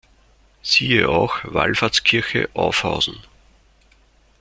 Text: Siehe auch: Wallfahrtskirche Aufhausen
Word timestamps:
Siehe 0.63 1.07
auch: 1.09 1.41
Wallfahrtskirche 1.43 2.49
Aufhausen 2.55 3.19